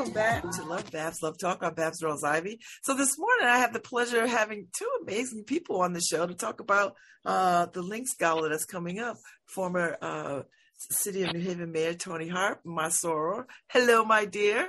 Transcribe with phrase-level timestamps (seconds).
[0.00, 1.58] welcome back to LoveBabz LoveTalk.
[1.60, 2.58] I'm Babz Rawls-Ivy.
[2.82, 6.26] So this morning I have the pleasure of having two amazing people on the show
[6.26, 6.94] to talk about
[7.26, 9.18] uh, the Links Gala that's coming up.
[9.44, 10.42] Former uh,
[10.90, 13.44] City of New Haven Mayor Toni Harp, my soror.
[13.68, 14.68] Hello, my dear.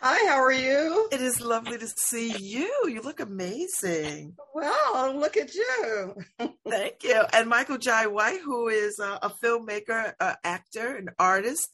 [0.00, 1.08] Hi, how are you?
[1.12, 2.68] It is lovely to see you.
[2.88, 4.34] You look amazing.
[4.52, 6.16] Well, look at you.
[6.68, 7.22] Thank you.
[7.32, 11.68] And Michael Jai White, who is uh, a filmmaker, uh, actor, an artist,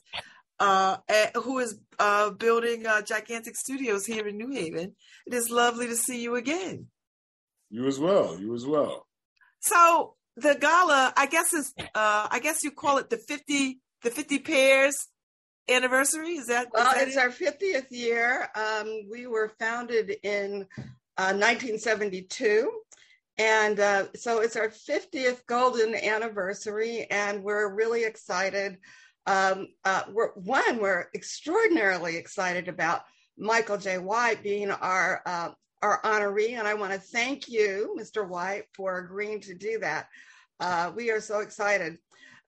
[0.61, 0.97] uh,
[1.35, 4.95] who is uh, building uh, Jaigantic studios here in New Haven.
[5.27, 6.87] It is lovely to see you again.
[7.71, 8.39] You as well.
[8.39, 9.07] You as well.
[9.61, 14.11] So the gala, I guess is, uh, I guess you call it the fifty, the
[14.11, 15.09] fifty pairs
[15.69, 16.31] anniversary?
[16.31, 16.69] Is that?
[16.73, 17.21] Well, is that it's it?
[17.21, 18.49] our 50th year.
[18.55, 20.67] Um, we were founded in
[21.17, 22.71] uh, 1972.
[23.41, 28.79] And uh, so it's our 50th golden anniversary, and we're really excited.
[29.29, 33.03] Um, uh, we're, one, we're extraordinarily excited about
[33.37, 35.51] Michael Jai White being our uh,
[35.83, 38.27] our honoree, and I want to thank you, Mr.
[38.27, 40.09] White, for agreeing to do that.
[40.59, 41.99] Uh, we are so excited.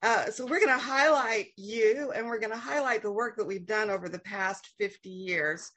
[0.03, 3.47] Uh, so we're going to highlight you and we're going to highlight the work that
[3.47, 5.71] we've done over the past 50 years.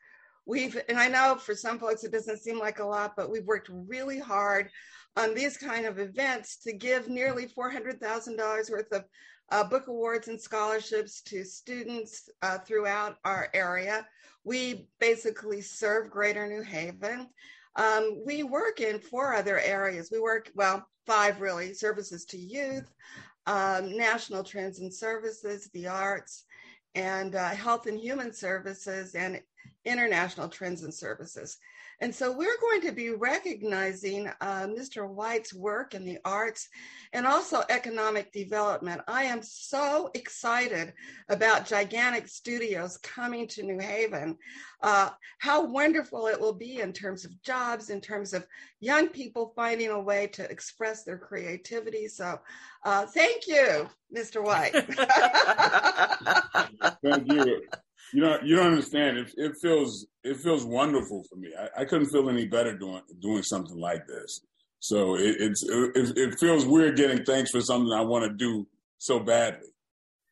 [0.46, 3.46] We've, and I know for some folks it doesn't seem like a lot, but we've
[3.46, 4.70] worked really hard
[5.18, 9.04] on these kind of events to give nearly $400,000 worth of
[9.52, 14.06] uh, book awards and scholarships to students uh, throughout our area.
[14.44, 17.28] We basically serve Greater New Haven.
[17.76, 20.10] Um, we work in four other areas.
[20.12, 22.90] We work, well, five really services to youth,
[23.46, 26.46] um, national trends and services, the arts,
[26.96, 29.42] and uh, health and human services, and
[29.86, 31.58] international trends and services.
[32.02, 35.08] And so we're going to be recognizing uh, Mr.
[35.08, 36.68] White's work in the arts
[37.14, 39.02] and also economic development.
[39.08, 40.94] I am so excited
[41.30, 44.38] about Jaigantic studios coming to New Haven.
[44.82, 45.10] Uh,
[45.40, 48.46] how wonderful it will be in terms of jobs, in terms of
[48.80, 52.08] young people finding a way to express their creativity.
[52.08, 52.40] So
[52.84, 54.44] uh, thank you, Mr.
[54.44, 54.74] White.
[57.04, 57.62] Thank you.
[58.14, 59.18] You know, you don't understand.
[59.18, 61.50] It, it feels it feels wonderful for me.
[61.60, 64.42] I, I couldn't feel any better doing doing something like this.
[64.80, 68.68] So it, it's it, it feels weird getting thanks for something I want to do
[69.00, 69.70] so badly.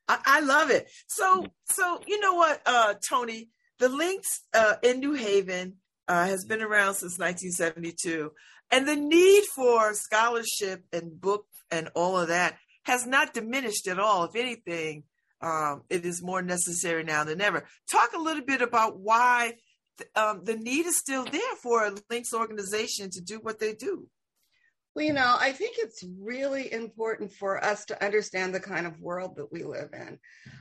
[0.07, 0.89] I, I love it.
[1.07, 3.49] So, so you know what, uh, Toni,
[3.79, 5.77] the links uh, in New Haven
[6.07, 8.31] uh, has been around since 1972,
[8.71, 13.99] and the need for scholarship and book and all of that has not diminished at
[13.99, 14.25] all.
[14.25, 15.03] If anything,
[15.41, 17.65] um, it is more necessary now than ever.
[17.91, 19.53] Talk a little bit about why
[19.97, 23.73] th- um, the need is still there for a links organization to do what they
[23.73, 24.07] do.
[24.93, 28.99] Well, you know, I think it's really important for us to understand the kind of
[28.99, 30.19] world that we live in.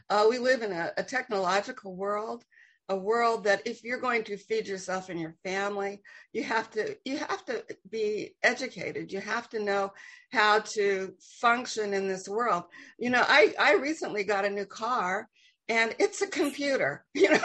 [0.09, 2.45] Uh, we live in a, a, technological world,
[2.91, 6.03] a world that if you're going to feed yourself and your family,
[6.33, 9.13] you have to you have to be educated.
[9.13, 9.93] You have to know
[10.33, 12.65] how to function in this world.
[12.99, 15.29] You know, I I recently got a new car,
[15.69, 17.05] and it's a computer.
[17.15, 17.41] You know.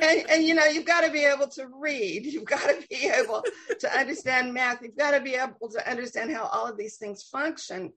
[0.00, 3.06] and, and you know you've got to be able to read you've got to be
[3.08, 3.42] able
[3.78, 7.22] to understand math you've got to be able to understand how all of these things
[7.22, 7.92] function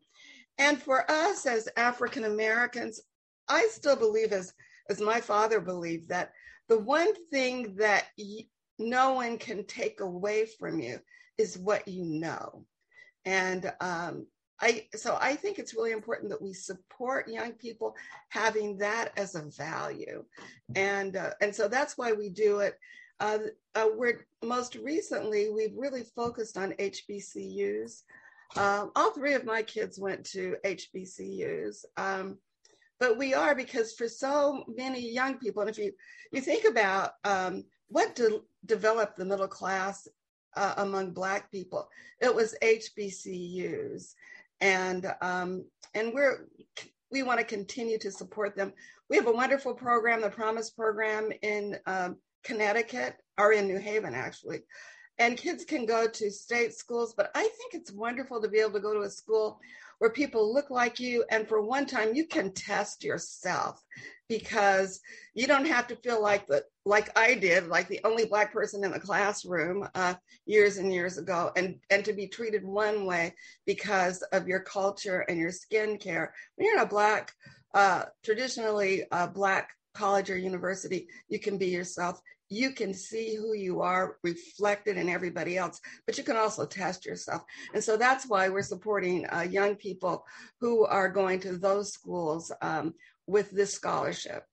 [0.57, 3.01] and for us as african americans
[3.49, 4.53] i still believe as
[4.89, 6.31] as my father believed that
[6.67, 8.05] the one thing that
[8.79, 10.99] no one can take away from you
[11.37, 12.65] is what you know
[13.25, 14.27] and um,
[14.61, 17.95] I so I think it's really important that we support young people
[18.29, 20.23] having that as a value,
[20.75, 22.75] and uh, and so that's why we do it.
[23.19, 23.39] Uh,
[23.75, 28.03] uh, we're most recently we've really focused on HBCUs.
[28.57, 32.37] Um, all three of my kids went to HBCUs, um,
[32.99, 35.91] but we are because for so many young people, and if you
[36.31, 40.07] you think about um, what de- developed the middle class
[40.55, 41.87] uh, among Black people,
[42.21, 44.13] it was HBCUs
[44.61, 46.47] and um, and we're
[47.11, 48.73] we want to continue to support them.
[49.09, 54.13] We have a wonderful program, the Promise Program in um, Connecticut or in New Haven,
[54.15, 54.61] actually.
[55.17, 58.73] And kids can go to state schools, but I think it's wonderful to be able
[58.73, 59.59] to go to a school
[59.99, 61.23] where people look like you.
[61.29, 63.81] And for one time, you can test yourself
[64.27, 64.99] because
[65.33, 68.83] you don't have to feel like the like I did, like the only black person
[68.83, 70.15] in the classroom uh,
[70.45, 73.33] years and years ago, and and to be treated one way
[73.65, 76.33] because of your culture and your skin care.
[76.55, 77.33] When you're in a black,
[77.73, 82.19] uh, traditionally a black college or university, you can be yourself.
[82.49, 87.05] You can see who you are reflected in everybody else, but you can also test
[87.05, 87.43] yourself.
[87.73, 90.25] And so that's why we're supporting uh, young people
[90.59, 92.93] who are going to those schools um,
[93.27, 94.43] with this scholarship.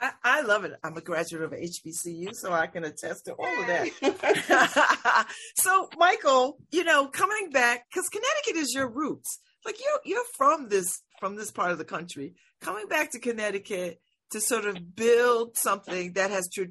[0.00, 0.72] I, I, love it.
[0.84, 5.26] I'm a graduate of HBCU, so I can attest to all of that.
[5.56, 9.40] so, Michael, you know, coming back because Connecticut is your roots.
[9.64, 12.34] Like you're you're from this from this part of the country.
[12.60, 14.00] Coming back to Connecticut
[14.30, 16.66] to sort of build something that has tra-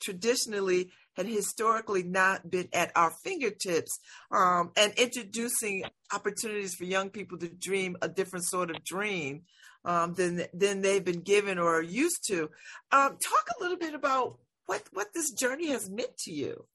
[0.00, 3.98] traditionally had historically not been at our fingertips,
[4.30, 9.42] um, and introducing opportunities for young people to dream a different sort of dream
[9.84, 12.50] um, than than they've been given or are used to.
[12.92, 16.66] Um, talk a little bit about what what this journey has meant to you.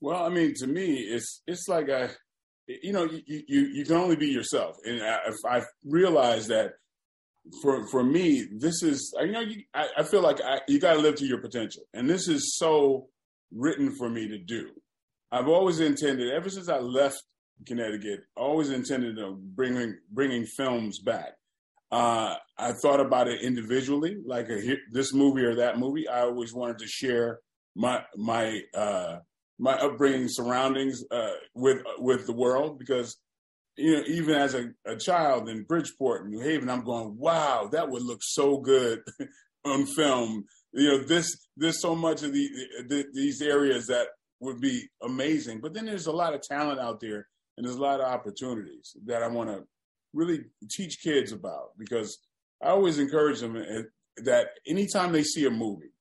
[0.00, 2.10] Well, I mean, to me, it's it's like a,
[2.66, 6.74] you know, you you, you can only be yourself, and I, I realized that
[7.62, 10.94] for for me, this is you know, you, I, I feel like I, you got
[10.94, 13.08] to live to your potential, and this is so
[13.52, 14.70] written for me to do.
[15.32, 17.22] I've always intended, ever since I left
[17.66, 21.32] Connecticut, always intended of bringing bringing films back.
[21.92, 26.08] Uh, I thought about it individually, like a, this movie or that movie.
[26.08, 27.40] I always wanted to share
[27.74, 29.18] my my uh,
[29.58, 33.16] my upbringing, surroundings uh, with with the world because
[33.80, 37.88] you know even as a, a child in Bridgeport, New Haven, I'm going, wow, that
[37.88, 39.00] would look so good
[39.64, 40.44] on film.
[40.72, 42.48] You know, this there's so much of the,
[42.88, 44.08] the these areas that
[44.40, 47.82] would be amazing, but then there's a lot of talent out there, and there's a
[47.82, 49.64] lot of opportunities that I want to
[50.12, 52.18] really teach kids about because
[52.62, 53.82] I always encourage them eh,
[54.24, 55.92] that anytime they see a movie,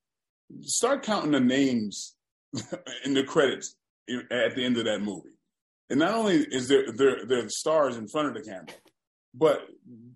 [0.61, 2.15] start counting the names
[3.05, 3.75] in the credits
[4.31, 5.29] at the end of that movie.
[5.89, 8.67] And not only is there there there stars in front of the camera,
[9.33, 9.61] but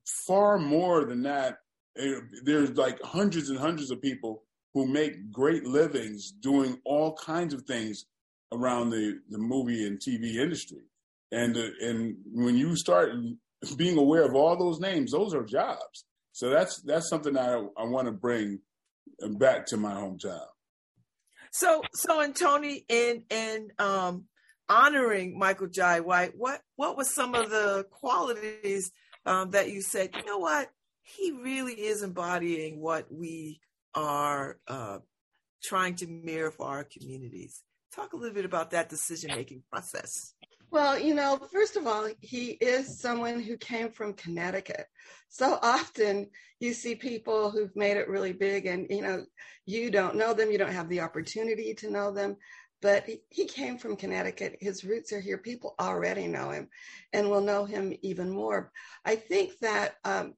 [0.05, 1.57] far more than that,
[1.97, 4.43] eh, there's like hundreds and hundreds of people
[4.73, 8.05] who make great livings doing all kinds of things
[8.51, 10.83] around the, the movie and TV industry.
[11.31, 13.11] And uh, and when you start
[13.77, 16.05] being aware of all those names, those are jobs.
[16.31, 18.59] So that's that's something I I want to bring
[19.37, 20.45] back to my hometown.
[21.51, 24.25] So so and Toni in in um
[24.69, 28.91] honoring Michael Jai White, what what was some of the qualities
[29.25, 30.69] um, that you said, you know what,
[31.01, 33.59] he really is embodying what we
[33.95, 34.99] are uh,
[35.63, 37.63] trying to mirror for our communities.
[37.93, 40.33] Talk a little bit about that decision making process.
[40.71, 44.87] Well, you know, first of all, he is someone who came from Connecticut.
[45.29, 49.23] So often you see people who've made it really big and, you know,
[49.67, 52.37] you don't know them, you don't have the opportunity to know them.
[52.83, 54.57] But he came from Connecticut.
[54.59, 55.37] His roots are here.
[55.37, 56.67] People already know him
[57.13, 58.73] and will know him even more.
[59.05, 60.33] I think that um,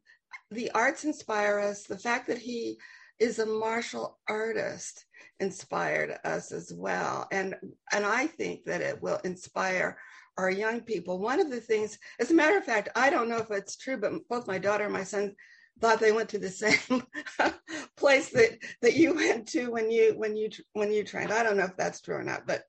[0.51, 1.83] the arts inspire us.
[1.83, 2.77] The fact that he
[3.19, 5.06] is a martial artist
[5.39, 7.27] inspired us as well.
[7.31, 7.56] And,
[7.92, 9.98] and I think that it will inspire
[10.38, 11.18] our young people.
[11.18, 13.98] One of the things, as a matter of fact, I don't know if it's true,
[13.98, 15.36] but both my daughter and my son
[15.80, 17.04] thought they went to the same
[17.98, 21.31] place that that you went to when you when you when you trained.
[21.31, 22.63] I don't know if that's true or not, but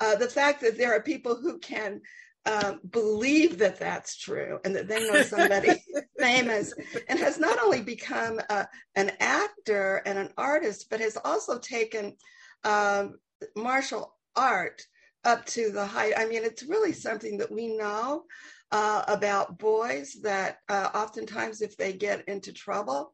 [0.00, 2.00] uh, the fact that there are people who can
[2.44, 5.80] um, believe that that's true and that they know somebody
[6.18, 6.74] famous
[7.08, 8.64] and has not only become uh,
[8.96, 12.16] an actor and an artist, but has also taken
[12.64, 13.18] um,
[13.56, 14.82] martial art
[15.24, 16.14] up to the height.
[16.16, 18.24] I mean, it's really something that we know
[18.72, 23.12] uh, about boys that uh, oftentimes, if they get into trouble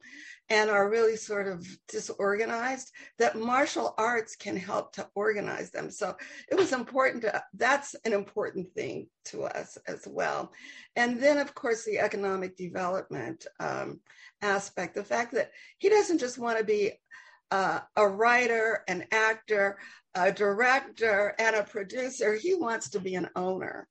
[0.49, 5.91] and are really sort of disorganized, that martial arts can help to organize them.
[5.91, 6.17] So
[6.49, 10.53] it was important to, that's an important thing to us as well.
[10.95, 14.00] And then, of course, the economic development um,
[14.41, 16.93] aspect, the fact that he doesn't just want to be
[17.50, 19.79] uh, a writer, an actor,
[20.15, 22.35] a director, and a producer.
[22.35, 23.88] He wants to be an owner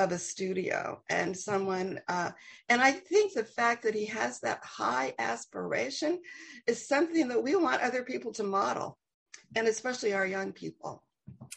[0.00, 2.00] of a studio and someone.
[2.08, 2.30] Uh,
[2.68, 6.20] and I think the fact that he has that high aspiration
[6.66, 8.98] is something that we want other people to model,
[9.54, 11.02] and especially our young people.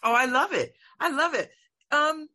[0.04, 0.74] Oh, I love it.
[1.00, 1.50] I love it.
[1.92, 2.28] Um,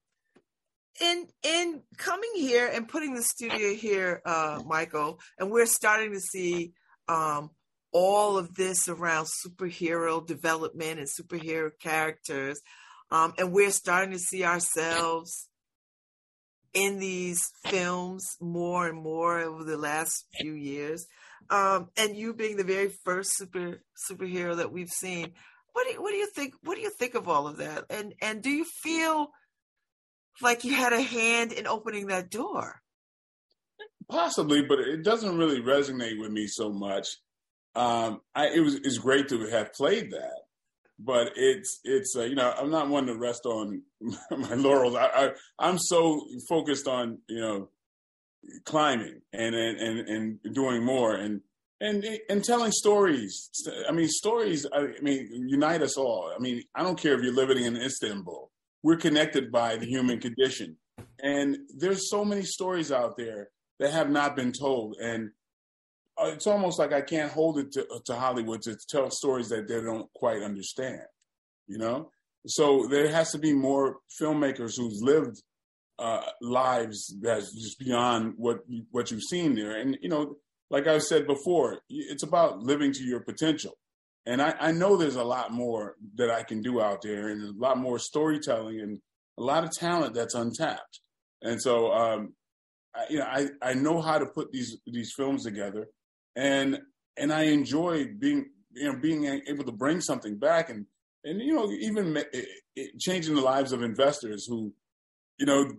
[1.00, 6.21] in in coming here and putting the studio here, uh, Michael, and we're starting to
[6.21, 6.73] see
[7.09, 7.50] um,
[7.93, 12.61] all of this around superhero development and superhero characters.
[13.11, 15.49] Um, and we're starting to see ourselves
[16.75, 21.07] in these films more and more over the last few years.
[21.51, 25.33] Um, and you being the very first super superhero that we've seen,
[25.73, 26.55] what do you, what do you think?
[26.63, 27.85] What do you think of all of that?
[27.91, 29.29] And and do you feel
[30.43, 32.81] like you had a hand in opening that door?
[34.11, 37.09] Possibly, but it doesn't really resonate with me so much
[37.79, 40.41] um, I, it was it's great to have played that,
[40.99, 43.83] but it's it's uh, you know I'm not one to rest on
[44.31, 44.97] my laurels.
[44.97, 47.69] I, I am so focused on you know
[48.64, 51.40] climbing and and and, and doing more and
[51.81, 53.50] and and telling stories.
[53.88, 54.67] I mean, stories.
[54.73, 56.33] I mean, unite us all.
[56.35, 58.50] I mean, I don't care if you're living in Istanbul.
[58.83, 60.76] We're connected by the human condition,
[61.23, 65.31] and there's so many stories out there that have not been told, and
[66.21, 69.81] it's almost like I can't hold it to, to Hollywood to tell stories that they
[69.81, 71.03] don't quite understand.
[71.67, 72.11] You know,
[72.47, 75.43] so there has to be more filmmakers who've lived
[75.99, 80.37] uh, lives that's just beyond what you, what you've seen there, and you know
[80.71, 83.79] like I said before, it's about living to your potential.
[84.27, 87.43] And I, I, know there's a lot more that I can do out there and
[87.43, 88.99] a lot more storytelling and
[89.39, 91.01] a lot of talent that's untapped.
[91.41, 92.35] And so, um,
[92.95, 95.87] I, you know, I, I know how to put these, these films together
[96.38, 96.80] and,
[97.16, 100.87] and I enjoy being, you know, being able to bring something back and,
[101.25, 102.16] and, you know, even
[102.99, 104.73] changing the lives of investors who,
[105.38, 105.71] you know,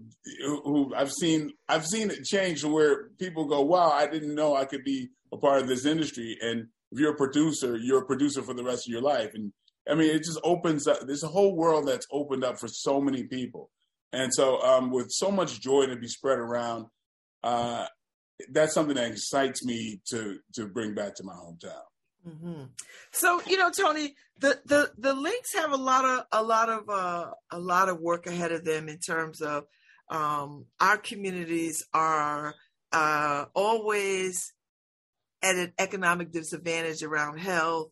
[0.63, 4.55] who I've seen I've seen it change to where people go, "Wow, I didn't know
[4.55, 8.05] I could be a part of this industry." And if you're a producer, you're a
[8.05, 9.31] producer for the rest of your life.
[9.33, 9.51] And
[9.89, 10.99] I mean, it just opens up.
[11.05, 13.69] There's a whole world that's opened up for so many people.
[14.13, 16.87] And so, um, with so much joy to be spread around,
[17.43, 17.85] uh,
[18.51, 21.81] that's something that excites me to to bring back to my hometown.
[22.27, 22.63] Mm-hmm.
[23.11, 26.89] So you know, Toni, the the the links have a lot of a lot of
[26.89, 29.65] uh, a lot of work ahead of them in terms of
[30.09, 32.55] um, our communities are
[32.91, 34.53] uh, always
[35.41, 37.91] at an economic disadvantage around health,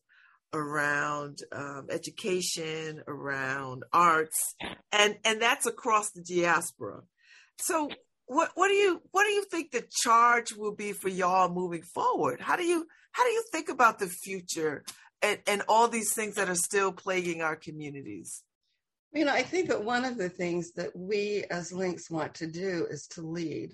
[0.53, 4.55] around um, education, around arts,
[4.91, 7.01] and and that's across the diaspora.
[7.59, 7.89] So
[8.27, 11.81] what what do you what do you think the charge will be for y'all moving
[11.81, 12.41] forward?
[12.41, 14.83] How do you how do you think about the future
[15.21, 18.43] and, and all these things that are still plaguing our communities?
[19.13, 22.47] You know, I think that one of the things that we as Links want to
[22.47, 23.71] do is to lead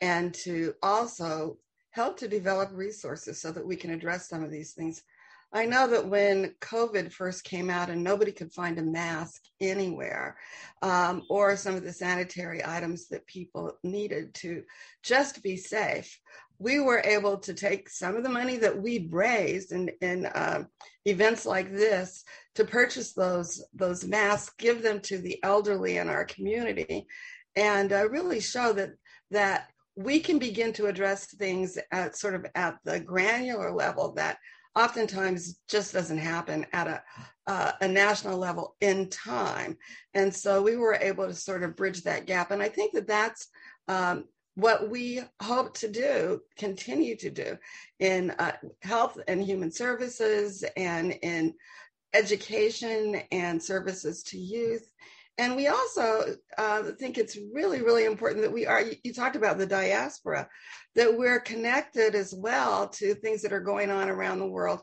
[0.00, 1.56] and to also
[1.90, 5.02] help to develop resources so that we can address some of these things.
[5.52, 10.38] I know that when COVID first came out and nobody could find a mask anywhere,
[10.80, 14.62] um, or some of the sanitary items that people needed to
[15.02, 16.20] just be safe,
[16.60, 20.62] we were able to take some of the money that we'd raised in, in uh,
[21.04, 22.22] events like this
[22.54, 27.06] to purchase those those masks, give them to the elderly in our community,
[27.56, 28.90] and uh, really show that
[29.30, 34.38] that we can begin to address things at sort of at the granular level that
[34.76, 37.02] oftentimes just doesn't happen at a,
[37.46, 39.76] uh, a national level in time.
[40.14, 42.50] And so we were able to sort of bridge that gap.
[42.50, 43.48] And I think that that's
[43.88, 44.24] um,
[44.54, 47.56] what we hope to do, continue to do
[47.98, 51.54] in uh, health and human services and in
[52.14, 54.88] education and services to youth.
[55.40, 59.56] And we also uh, think it's really, really important that we are, you talked about
[59.56, 60.46] the diaspora,
[60.96, 64.80] that we're connected as well to things that are going on around the world,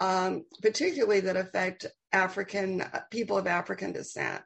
[0.00, 4.40] um, particularly that affect African uh, people of African descent.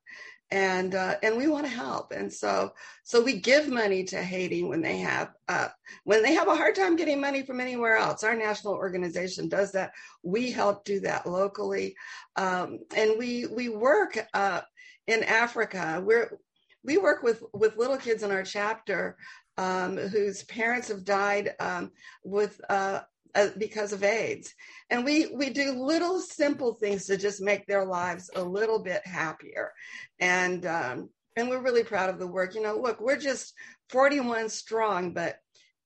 [0.51, 2.73] And uh, and we want to help, and so
[3.05, 5.69] so we give money to Haiti when they have uh,
[6.05, 8.23] when they have a hard time getting money from anywhere else.
[8.23, 9.93] Our national organization does that.
[10.23, 11.97] We help do that locally,
[12.37, 14.61] um, and we we work uh,
[15.07, 16.03] in Africa.
[16.05, 16.39] We're
[16.85, 19.17] we work with with little kids in our chapter
[19.57, 21.91] um, whose parents have died um,
[22.25, 23.01] with uh,
[23.35, 24.55] uh, because of AIDS,
[24.91, 29.07] and we we do little simple things to just make their lives a little bit
[29.07, 29.73] happier,
[30.21, 32.55] and um, and we're really proud of the work.
[32.55, 33.55] You know, look, we're just
[33.91, 35.37] 41 strong, but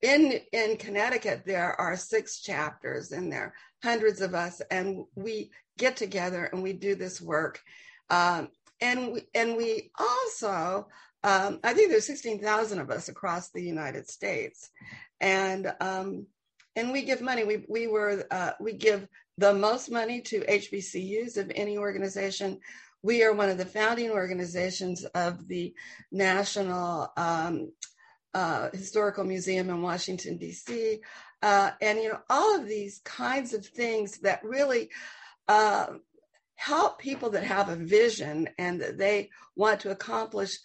[0.02, 5.96] in in Connecticut there are six chapters in there, hundreds of us, and we get
[5.96, 7.60] together and we do this work.
[8.08, 8.48] Um,
[8.80, 10.86] and we, and we also
[11.26, 14.70] um, I think there's 16,000 of us across the United States,
[15.20, 16.26] and um,
[16.76, 17.42] and we give money.
[17.42, 22.60] We we were uh, we give the most money to HBCUs of any organization.
[23.02, 25.74] We are one of the founding organizations of the
[26.12, 27.72] National um,
[28.32, 31.00] uh, Historical Museum in Washington D.C.
[31.42, 34.90] Uh, and you know all of these kinds of things that really
[35.48, 35.86] uh,
[36.56, 40.58] help people that have a vision and that they want to accomplish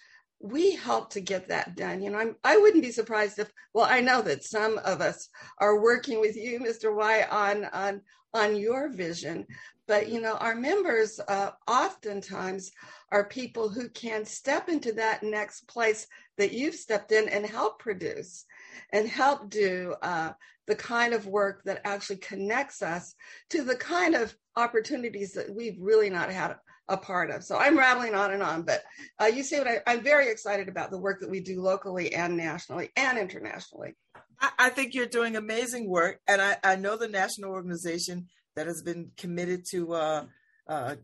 [0.43, 2.01] we help to get that done.
[2.01, 5.29] You know, I'm, I wouldn't be surprised if, well, I know that some of us
[5.59, 6.95] are working with you, Mr.
[6.95, 8.01] Y, on on
[8.33, 9.45] on your vision,
[9.87, 12.71] but you know, our members uh, oftentimes
[13.11, 16.07] are people who can step into that next place
[16.37, 18.45] that you've stepped in and help produce
[18.93, 20.31] and help do uh,
[20.67, 23.13] the kind of work that actually connects us
[23.49, 26.55] to the kind of opportunities that we've really not had
[26.87, 27.43] a part of.
[27.43, 28.83] So I'm rattling on and on, but
[29.19, 32.13] uh, you see what I, I'm very excited about the work that we do locally
[32.13, 33.95] and nationally and internationally.
[34.39, 38.67] I, I think you're doing amazing work, and I, I know the national organization that
[38.67, 40.25] has been committed to uh,
[40.67, 40.95] uh,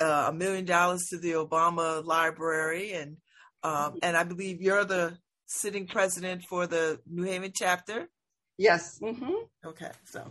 [0.00, 3.16] uh, a million dollars to the Obama Library, and
[3.62, 8.08] um, and I believe you're the sitting president for the New Haven chapter.
[8.56, 8.98] Yes.
[9.02, 9.32] Mm-hmm.
[9.66, 10.28] Okay, so.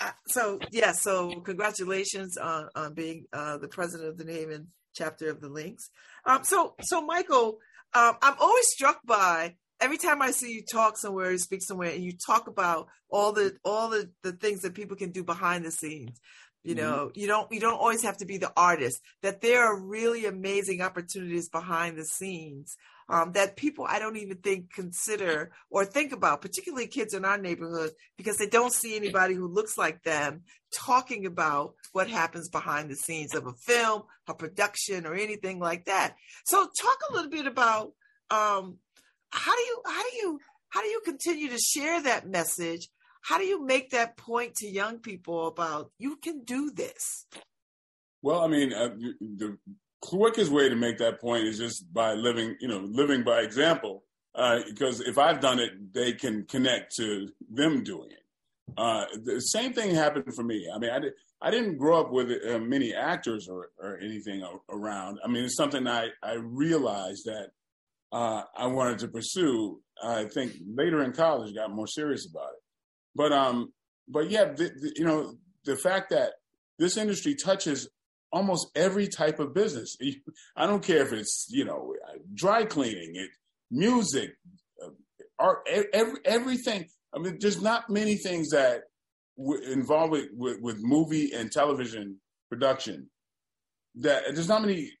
[0.00, 5.30] Uh, so yeah, so congratulations on, on being uh, the president of the Haven chapter
[5.30, 5.90] of the Links.
[6.24, 7.58] Um, so so Michael,
[7.94, 11.90] um, I'm always struck by every time I see you talk somewhere, you speak somewhere,
[11.90, 15.64] and you talk about all the all the, the things that people can do behind
[15.64, 16.20] the scenes.
[16.64, 16.84] You mm-hmm.
[16.84, 19.00] know, you don't you don't always have to be the artist.
[19.22, 22.76] That there are really amazing opportunities behind the scenes
[23.08, 27.38] um, that people I don't even think consider or think about, particularly kids in our
[27.38, 30.42] neighborhood, because they don't see anybody who looks like them
[30.74, 35.86] talking about what happens behind the scenes of a film, a production, or anything like
[35.86, 36.16] that.
[36.44, 37.92] So, talk a little bit about
[38.30, 38.76] um,
[39.30, 42.88] how do you how do you how do you continue to share that message
[43.22, 47.26] how do you make that point to young people about you can do this?
[48.22, 49.58] Well, I mean, uh, the
[50.00, 54.04] quickest way to make that point is just by living, you know, living by example.
[54.34, 58.22] Uh, because if I've done it, they can connect to them doing it.
[58.76, 60.68] Uh, the same thing happened for me.
[60.72, 64.44] I mean, I, did, I didn't grow up with uh, many actors or, or anything
[64.68, 65.18] around.
[65.24, 67.48] I mean, it's something I, I realized that
[68.12, 69.80] uh, I wanted to pursue.
[70.02, 72.62] I think later in college, got more serious about it.
[73.18, 73.72] But um,
[74.06, 75.34] but yeah, the, the, you know,
[75.64, 76.34] the fact that
[76.78, 77.88] this industry touches
[78.30, 79.96] almost every type of business.
[80.56, 81.94] I don't care if it's you know
[82.32, 83.30] dry cleaning, it
[83.72, 84.30] music,
[84.82, 84.90] uh,
[85.38, 86.86] art, every, everything.
[87.12, 88.82] I mean, there's not many things that
[89.66, 93.10] involved with, with, with movie and television production
[93.96, 94.92] that there's not many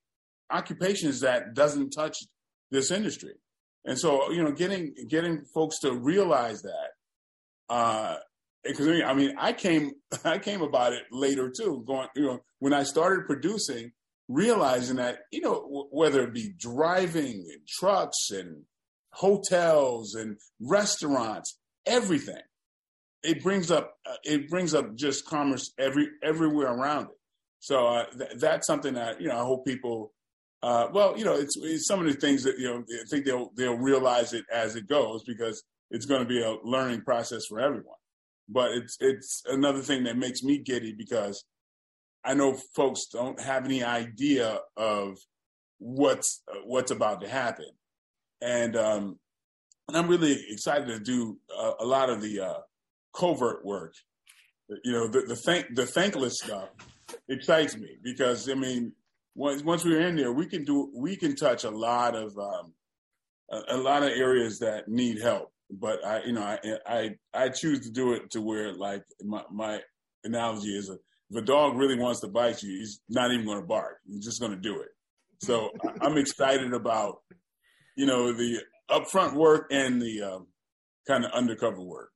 [0.50, 2.16] occupations that doesn't touch
[2.70, 3.34] this industry.
[3.84, 6.88] And so, you know, getting getting folks to realize that
[7.68, 8.16] uh,
[8.64, 9.92] because I mean, I came,
[10.24, 11.84] I came about it later too.
[11.86, 13.92] Going, you know, when I started producing,
[14.28, 18.64] realizing that you know, w- whether it be driving and trucks and
[19.12, 22.42] hotels and restaurants, everything,
[23.22, 27.18] it brings up, uh, it brings up just commerce every everywhere around it.
[27.60, 30.12] So uh, th- that's something that you know, I hope people.
[30.60, 32.80] Uh, well, you know, it's, it's some of the things that you know.
[32.80, 36.56] I think they'll they'll realize it as it goes because it's going to be a
[36.64, 37.96] learning process for everyone.
[38.48, 41.44] But it's it's another thing that makes me giddy because
[42.24, 45.18] I know folks don't have any idea of
[45.78, 47.70] what's what's about to happen,
[48.40, 49.18] and um,
[49.86, 52.60] and I'm really excited to do a, a lot of the uh,
[53.14, 53.94] covert work.
[54.82, 56.70] You know, the the thank the thankless stuff
[57.28, 58.92] excites me because I mean,
[59.34, 62.72] once once we're in there, we can do we can touch a lot of um,
[63.50, 67.48] a, a lot of areas that need help but I, you know, I, I, I
[67.50, 69.80] choose to do it to where like my, my
[70.24, 70.98] analogy is a,
[71.30, 73.98] if a dog really wants to bite you, he's not even going to bark.
[74.06, 74.88] He's just going to do it.
[75.40, 77.18] So I'm excited about,
[77.96, 80.46] you know, the upfront work and the um,
[81.06, 82.10] kind of undercover work.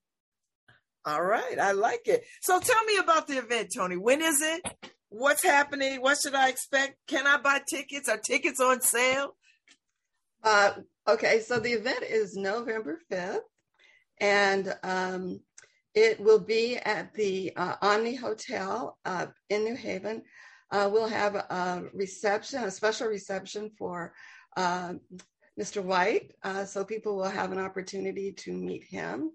[1.04, 1.58] All right.
[1.58, 2.24] I like it.
[2.40, 3.96] So tell me about the event, Toni.
[3.96, 4.62] When is it?
[5.08, 6.00] What's happening?
[6.00, 6.96] What should I expect?
[7.06, 8.08] Can I buy tickets?
[8.08, 9.34] Are tickets on sale?
[10.42, 10.72] Uh,
[11.08, 13.40] okay, so the event is November 5th,
[14.20, 15.40] and um,
[15.94, 20.22] it will be at the uh, Omni Hotel uh, in New Haven.
[20.70, 24.14] Uh, we'll have a reception, a special reception for
[24.56, 25.00] Mr.
[25.78, 29.32] Um, White, uh, so people will have an opportunity to meet him.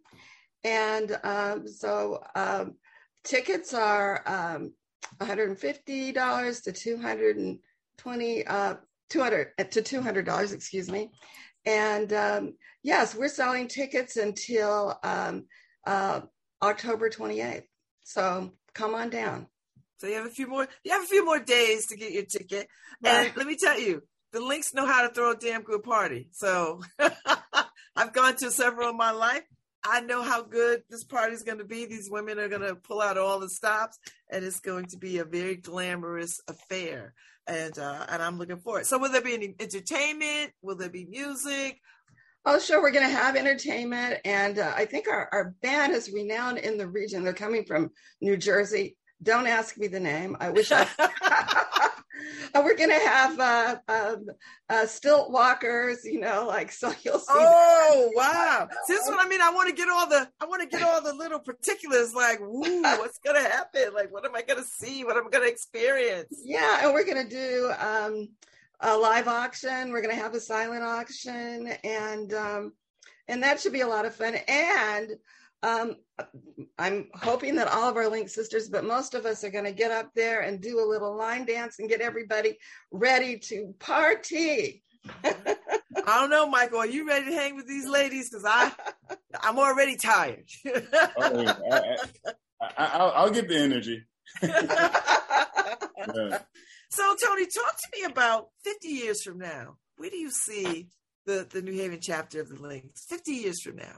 [0.63, 2.75] And um, so um,
[3.23, 4.73] tickets are um,
[5.19, 8.75] $150 to 220 uh,
[9.09, 11.11] 200 uh, to $200, excuse me.
[11.67, 15.47] And um, yes, we're selling tickets until um,
[15.85, 16.21] uh,
[16.63, 17.63] October 28th.
[18.05, 19.47] So come on down.
[19.97, 22.23] So you have a few more, you have a few more days to get your
[22.23, 22.69] ticket.
[23.03, 24.01] And let me tell you,
[24.31, 26.29] the links know how to throw a damn good party.
[26.31, 26.83] So
[27.97, 29.43] I've gone to several in my life.
[29.89, 31.85] I know how good this party is going to be.
[31.85, 33.97] These women are going to pull out all the stops,
[34.29, 37.13] and it's going to be a very glamorous affair.
[37.47, 38.85] And uh, and I'm looking forward.
[38.85, 40.51] So, will there be any entertainment?
[40.61, 41.79] Will there be music?
[42.45, 42.81] Oh, sure.
[42.81, 46.77] We're going to have entertainment, and uh, I think our, our band is renowned in
[46.77, 47.23] the region.
[47.23, 48.97] They're coming from New Jersey.
[49.21, 50.37] Don't ask me the name.
[50.39, 50.87] I wish I.
[52.55, 54.25] We're gonna have uh, um,
[54.69, 57.25] uh, stilt walkers, you know, like so you'll see.
[57.29, 58.67] Oh wow!
[58.87, 60.85] this is what I mean, I want to get all the, I want to get
[60.85, 63.93] all the little particulars, like, woo, what's gonna happen?
[63.93, 65.03] Like, what am I gonna see?
[65.03, 66.41] What am I gonna experience?
[66.43, 68.29] Yeah, and we're gonna do um,
[68.79, 69.91] a live auction.
[69.91, 72.73] We're gonna have a silent auction, and um,
[73.27, 74.35] and that should be a lot of fun.
[74.47, 75.11] And
[75.67, 75.95] um,
[76.79, 79.71] I'm hoping that all of our Link sisters, but most of us are going to
[79.71, 82.57] get up there and do a little line dance and get everybody
[82.91, 84.83] ready to party.
[85.23, 85.45] I
[86.05, 86.79] don't know, Michael.
[86.79, 88.29] Are you ready to hang with these ladies?
[88.29, 88.71] Because I,
[89.41, 90.45] I'm already tired.
[91.17, 91.53] oh,
[92.77, 94.03] I, will get the energy.
[94.43, 96.39] yeah.
[96.89, 99.75] So, Toni, talk to me about 50 years from now.
[99.97, 100.87] Where do you see
[101.25, 103.97] the, the New Haven chapter of the Links 50 years from now?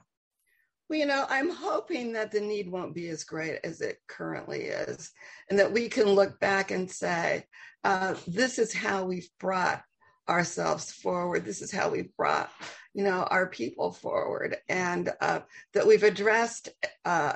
[0.89, 4.63] Well, you know, I'm hoping that the need won't be as great as it currently
[4.63, 5.11] is,
[5.47, 7.45] and that we can look back and say,
[7.83, 9.83] uh, this is how we've brought
[10.27, 11.45] ourselves forward.
[11.45, 12.49] This is how we've brought,
[12.95, 15.41] you know, our people forward, and uh,
[15.75, 16.69] that we've addressed
[17.05, 17.33] uh,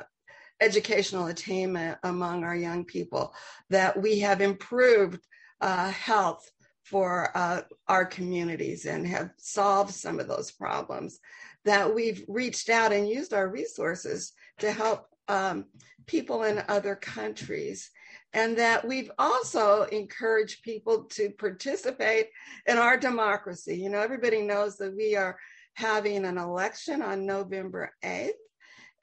[0.60, 3.36] educational attainment among our young people,
[3.70, 5.22] that we have improved
[5.62, 6.50] uh, health
[6.86, 11.20] for uh, our communities and have solved some of those problems
[11.66, 15.66] that we've reached out and used our resources to help um,
[16.06, 17.90] people in other countries.
[18.34, 22.28] And that we've also encouraged people to participate
[22.66, 23.78] in our democracy.
[23.78, 25.38] You know, everybody knows that we are
[25.76, 28.32] having an election on November 8th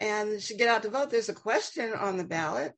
[0.01, 1.11] and should get out to vote.
[1.11, 2.73] There's a question on the ballot.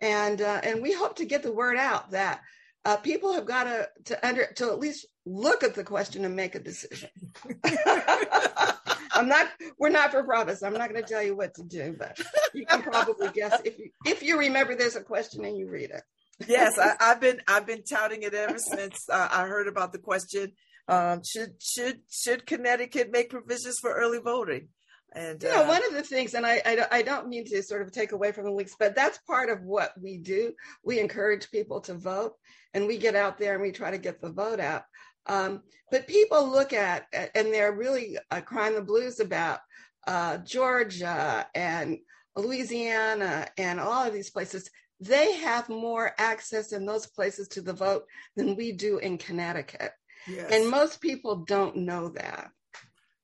[0.00, 2.40] And, uh, and we hope to get the word out that
[2.86, 6.34] uh, people have got to, to under to at least look at the question and
[6.34, 7.10] make a decision.
[9.12, 9.48] I'm not.
[9.78, 10.62] We're not for profits.
[10.62, 12.20] I'm not going to tell you what to do, but
[12.54, 15.90] you can probably guess if you if you remember there's a question and you read
[15.90, 16.02] it.
[16.48, 19.98] yes, I, have been I've been touting it ever since uh, I heard about the
[19.98, 20.52] question.
[20.88, 24.68] Um, should should should Connecticut make provisions for early voting?
[25.12, 27.62] And you know, uh, one of the things, and I, I, I don't mean to
[27.62, 30.52] sort of take away from the weeks, but that's part of what we do.
[30.84, 32.34] We encourage people to vote,
[32.74, 34.84] and we get out there and we try to get the vote out.
[35.26, 39.60] Um, but people look at, and they're really uh, crying the blues about
[40.06, 41.98] uh, Georgia and
[42.36, 44.70] Louisiana and all of these places.
[45.00, 48.04] They have more access in those places to the vote
[48.36, 49.92] than we do in Connecticut.
[50.28, 50.50] Yes.
[50.52, 52.50] And most people don't know that.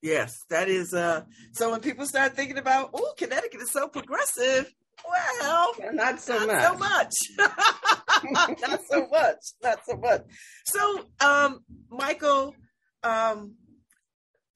[0.02, 0.94] Yes, that is.
[0.94, 4.72] Uh, so when people start thinking about, oh, Connecticut is so progressive,
[5.08, 7.12] well, not so not much.
[7.36, 7.58] So much.
[8.60, 9.36] not so much.
[9.62, 10.22] Not so much.
[10.66, 12.54] So, um, Michael,
[13.02, 13.54] um,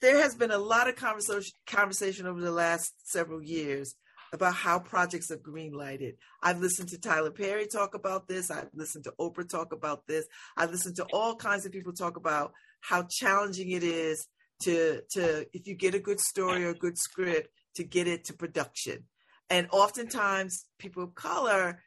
[0.00, 3.94] there has been a lot of conversation conversation over the last several years
[4.32, 6.14] about how projects are green lighted.
[6.42, 8.50] I've listened to Tyler Perry talk about this.
[8.50, 10.24] I've listened to Oprah talk about this.
[10.56, 14.26] I've listened to all kinds of people talk about how challenging it is
[14.62, 18.24] to to if you get a good story or a good script to get it
[18.24, 19.04] to production.
[19.50, 21.82] And oftentimes people of color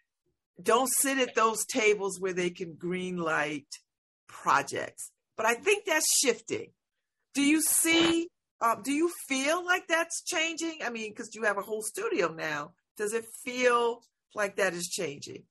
[0.61, 3.67] don't sit at those tables where they can green light
[4.27, 5.11] projects.
[5.37, 6.67] But I think that's shifting.
[7.33, 8.27] Do you see,
[8.61, 10.79] um, do you feel like that's changing?
[10.85, 12.73] I mean, because you have a whole studio now.
[12.97, 14.01] Does it feel
[14.35, 15.43] like that is changing?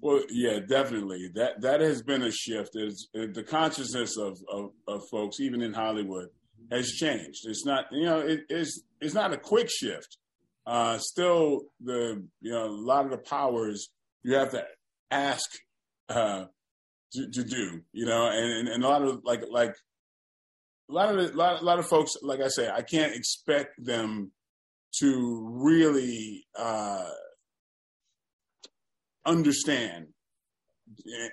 [0.00, 1.30] Well, yeah, definitely.
[1.34, 2.72] That that has been a shift.
[2.72, 6.28] The consciousness of, of, of folks, even in Hollywood,
[6.70, 7.40] has changed.
[7.44, 10.18] It's not, you know, it, it's it's not a quick shift.
[10.66, 13.88] Uh, still, the you know a lot of the powers
[14.22, 14.64] you have to
[15.10, 15.48] ask
[16.08, 16.46] uh,
[17.12, 19.74] to, to, do, you know, and, and a lot of like like
[20.90, 23.84] a lot of a lot, a lot of folks, like I say, I can't expect
[23.84, 24.32] them
[25.00, 27.10] to really uh,
[29.24, 30.06] understand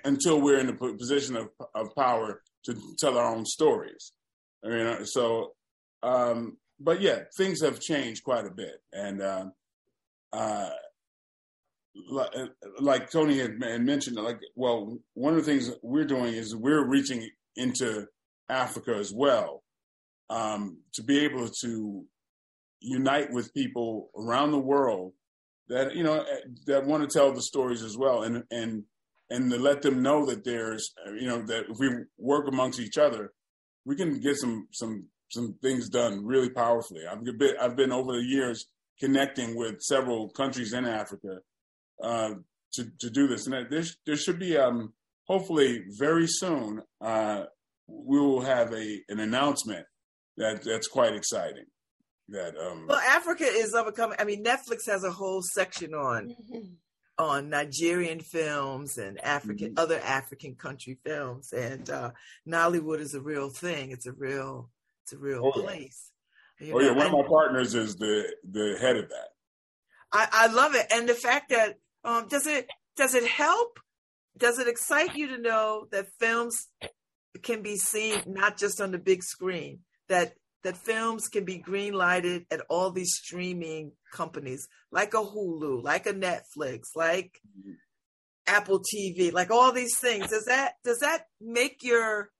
[0.04, 4.12] until we're in a position of, of power to tell our own stories.
[4.64, 5.52] I mean, so,
[6.02, 9.46] um, but yeah, things have changed quite a bit, and uh,
[10.32, 10.70] uh,
[12.80, 17.28] like Toni had mentioned, like, well, one of the things we're doing is we're reaching
[17.56, 18.06] into
[18.48, 19.62] Africa as well
[20.30, 22.04] um, to be able to
[22.80, 25.12] unite with people around the world
[25.68, 26.24] that you know
[26.66, 28.84] that want to tell the stories as well, and and
[29.30, 32.98] and to let them know that there's you know that if we work amongst each
[32.98, 33.32] other,
[33.84, 37.02] we can get some some some things done really powerfully.
[37.06, 38.66] I've been I've been over the years
[38.98, 41.40] connecting with several countries in Africa
[42.02, 42.34] uh,
[42.74, 44.92] to to do this, and there there should be um,
[45.24, 47.44] hopefully very soon uh,
[47.86, 49.86] we will have a an announcement
[50.36, 51.66] that that's quite exciting.
[52.28, 54.16] That um, well, Africa is overcoming.
[54.18, 56.28] I mean, Netflix has a whole section on.
[56.30, 56.74] Mm-hmm.
[57.16, 59.78] On Nigerian films and African mm-hmm.
[59.78, 62.10] other African country films, and uh,
[62.44, 63.92] Nollywood is a real thing.
[63.92, 64.68] It's a real,
[65.04, 66.10] it's a real oh, place.
[66.60, 66.74] Yeah.
[66.74, 66.84] oh know?
[66.84, 69.28] yeah, one and, of my partners is the the head of that.
[70.12, 73.78] I, I love it, and the fact that um, does it does it help?
[74.36, 76.68] Does it excite you to know that films
[77.42, 79.80] can be seen not just on the big screen?
[80.08, 85.82] That that films can be green lighted at all these streaming companies, like a Hulu,
[85.82, 87.38] like a Netflix, like
[88.46, 90.30] Apple TV, like all these things.
[90.30, 92.30] Does that does that make your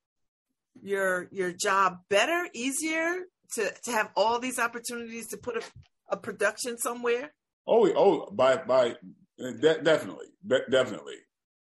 [0.83, 3.23] your your job better, easier
[3.55, 5.63] to to have all these opportunities to put a,
[6.11, 7.33] a production somewhere?
[7.67, 8.97] Oh, oh, by by,
[9.39, 11.17] de- definitely, de- definitely.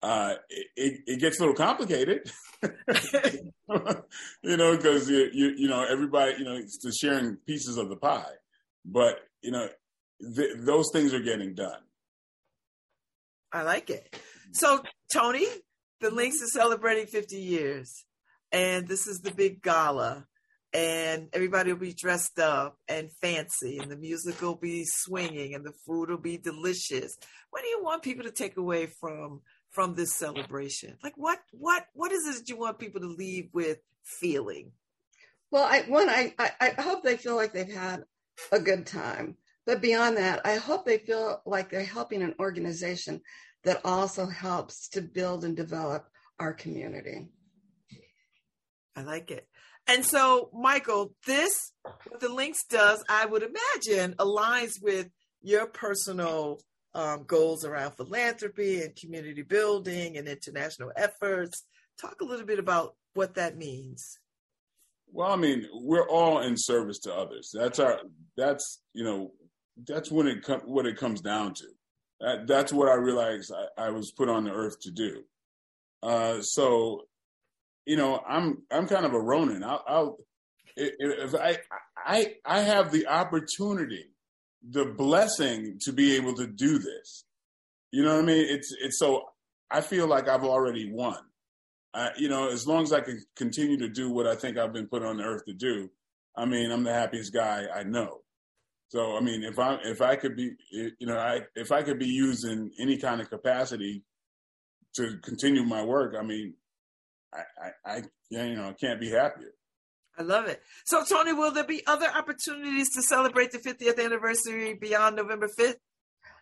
[0.02, 2.32] Uh, it, it gets a little complicated,
[4.42, 7.96] you know, because you, you, you know everybody you know it's sharing pieces of the
[7.96, 8.32] pie,
[8.86, 9.68] but you know
[10.34, 11.80] th- those things are getting done.
[13.52, 14.16] I like it.
[14.52, 15.46] So Toni,
[16.00, 18.04] the Links is celebrating 50 years,
[18.52, 20.26] and this is the big gala,
[20.72, 25.64] and everybody will be dressed up and fancy, and the music will be swinging, and
[25.64, 27.16] the food will be delicious.
[27.50, 29.40] What do you want people to take away from?
[29.70, 30.96] from this celebration?
[31.02, 34.72] Like what what what is it that you want people to leave with feeling?
[35.50, 38.04] Well, I one I, I, I hope they feel like they've had
[38.52, 39.36] a good time.
[39.66, 43.20] But beyond that, I hope they feel like they're helping an organization
[43.64, 46.08] that also helps to build and develop
[46.38, 47.28] our community.
[49.00, 49.46] I like it.
[49.86, 51.72] And so, Michael, this
[52.06, 55.08] what the links does, I would imagine, aligns with
[55.42, 56.60] your personal
[56.94, 61.64] um, goals around philanthropy and community building and international efforts.
[62.00, 64.18] Talk a little bit about what that means.
[65.12, 67.50] Well, I mean, we're all in service to others.
[67.52, 68.00] That's our.
[68.36, 69.32] That's you know,
[69.86, 71.64] that's when it com- what it comes down to.
[72.20, 75.22] That, that's what I realized I, I, was put on the earth to do.
[76.02, 77.04] Uh, so,
[77.86, 79.64] you know, I'm I'm kind of a Ronin.
[79.64, 80.18] I'll, I'll
[80.76, 81.58] if I
[81.96, 84.06] I I have the opportunity
[84.68, 87.24] the blessing to be able to do this.
[87.92, 88.46] You know what I mean?
[88.48, 89.24] It's it's so
[89.70, 91.18] I feel like I've already won.
[92.16, 94.86] You know, as long as I can continue to do what I think I've been
[94.86, 95.90] put on the earth to do,
[96.36, 98.20] I mean, I'm the happiest guy I know.
[98.90, 101.98] So, I mean, if I if I could be, you know, I if I could
[101.98, 104.04] be used in any kind of capacity
[104.96, 106.54] to continue my work, I mean,
[107.32, 109.52] I I, I you know, can't be happier.
[110.18, 110.60] I love it.
[110.84, 115.76] So, Toni, will there be other opportunities to celebrate the 50th anniversary beyond November 5th?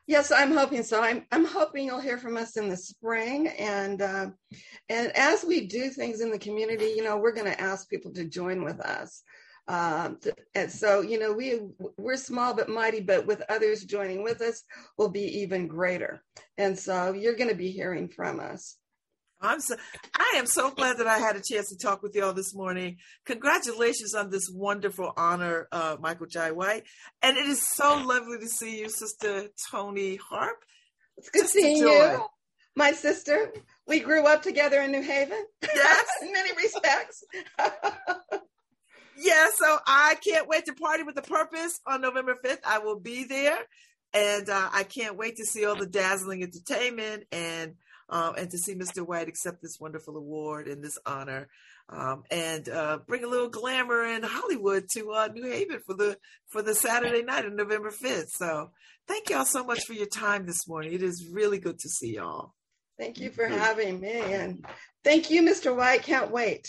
[0.09, 1.03] Yes, I'm hoping so.
[1.03, 4.31] I'm I'm hoping you'll hear from us in the spring, and uh,
[4.89, 8.13] and as we do things in the community, you know, we're going to ask people
[8.15, 9.23] to join with us.
[9.69, 11.61] Um, to, and so, you know, we
[11.99, 14.63] we're small but mighty, but with others joining with us,
[14.97, 16.23] will be even greater.
[16.57, 18.79] And so, you're going to be hearing from us.
[19.41, 19.77] I'm so
[20.17, 22.97] I am so glad that I had a chance to talk with y'all this morning.
[23.25, 26.85] Congratulations on this wonderful honor, uh, Michael Jai White.
[27.23, 30.57] And it is so lovely to see you, Sister Toni Harp.
[31.17, 32.25] It's good Just seeing you,
[32.75, 33.53] my sister.
[33.87, 35.45] We grew up together in New Haven.
[35.63, 36.07] Yes.
[36.23, 37.23] in many respects.
[39.19, 42.61] yeah, so I can't wait to party with the purpose on November 5th.
[42.65, 43.59] I will be there.
[44.15, 47.75] And uh, I can't wait to see all the dazzling entertainment and
[48.09, 49.07] um, and to see Mr.
[49.07, 51.49] White accept this wonderful award and this honor,
[51.89, 56.17] um, and uh, bring a little glamour in Hollywood to uh, New Haven for the
[56.49, 58.31] for the Saturday night of November fifth.
[58.31, 58.71] So,
[59.07, 60.93] thank y'all so much for your time this morning.
[60.93, 62.55] It is really good to see y'all.
[62.99, 64.65] Thank you for having me, and
[65.05, 65.75] thank you, Mr.
[65.75, 66.03] White.
[66.03, 66.69] Can't wait.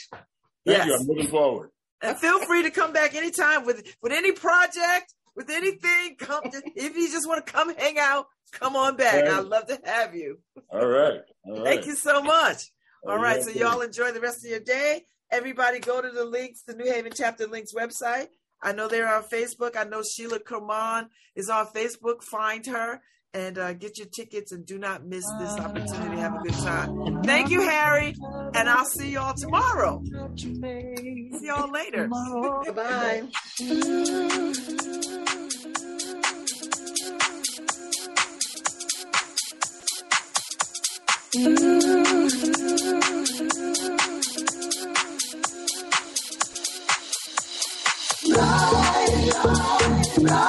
[0.65, 0.88] Thank yes.
[0.88, 0.95] you.
[0.95, 1.71] I'm looking forward.
[2.02, 6.15] And feel free to come back anytime with with any project, with anything.
[6.17, 6.41] Come
[6.75, 9.25] if you just want to come hang out, Come on back.
[9.25, 9.27] Right.
[9.27, 10.39] I'd love to have you.
[10.71, 11.21] All right.
[11.45, 11.63] All right.
[11.63, 12.63] Thank you so much.
[13.05, 13.41] All, All right.
[13.41, 15.03] So y'all enjoy the rest of your day.
[15.31, 18.27] Everybody go to the links, the New Haven Chapter Links website.
[18.61, 19.77] I know they're on Facebook.
[19.77, 22.23] I know Sheila Kerman is on Facebook.
[22.23, 23.01] Find her
[23.33, 26.17] and uh, get your tickets and do not miss this opportunity.
[26.17, 27.23] Have a good time.
[27.23, 28.15] Thank you, Harry.
[28.55, 30.01] And I'll see y'all tomorrow.
[30.35, 32.09] See y'all later.
[32.73, 33.27] Bye.
[50.21, 50.48] Right.